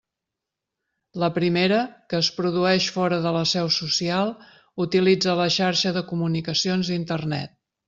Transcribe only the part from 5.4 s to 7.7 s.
la xarxa de comunicacions d'internet.